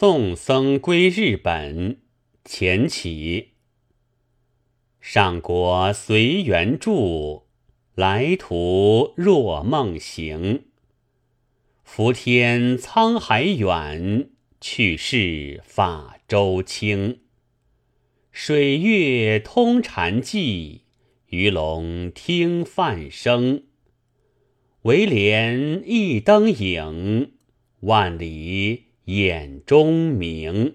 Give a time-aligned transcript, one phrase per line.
[0.00, 1.98] 送僧归日本，
[2.44, 3.54] 前起。
[5.00, 7.48] 上国随缘住，
[7.96, 10.66] 来途若梦行。
[11.82, 14.30] 浮天沧海远，
[14.60, 17.18] 去世法舟轻。
[18.30, 20.82] 水月通禅寂，
[21.26, 23.64] 鱼龙听梵声。
[24.82, 27.32] 唯怜一灯影，
[27.80, 30.74] 万里眼中明。